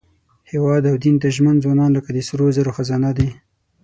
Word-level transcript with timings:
هېواد 0.51 0.83
او 0.91 0.95
دین 1.03 1.15
ته 1.21 1.27
ژمن 1.35 1.55
ځوانان 1.63 1.91
لکه 1.97 2.09
د 2.13 2.19
سرو 2.27 2.47
زرو 2.57 2.75
خزانه 2.77 3.11
دي. 3.17 3.29